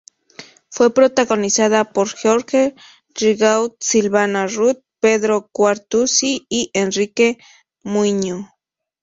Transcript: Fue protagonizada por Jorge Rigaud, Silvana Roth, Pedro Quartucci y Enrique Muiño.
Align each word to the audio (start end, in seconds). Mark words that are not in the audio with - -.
Fue 0.71 0.91
protagonizada 0.91 1.83
por 1.93 2.09
Jorge 2.17 2.73
Rigaud, 3.13 3.73
Silvana 3.79 4.47
Roth, 4.47 4.81
Pedro 4.99 5.47
Quartucci 5.53 6.47
y 6.49 6.71
Enrique 6.73 7.37
Muiño. 7.83 8.49